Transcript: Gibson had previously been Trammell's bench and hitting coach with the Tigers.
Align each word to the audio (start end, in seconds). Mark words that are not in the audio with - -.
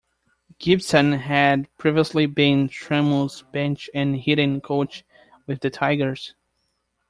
Gibson 0.57 1.11
had 1.13 1.67
previously 1.77 2.25
been 2.25 2.69
Trammell's 2.69 3.43
bench 3.53 3.87
and 3.93 4.17
hitting 4.17 4.59
coach 4.59 5.05
with 5.45 5.59
the 5.61 5.69
Tigers. 5.69 6.33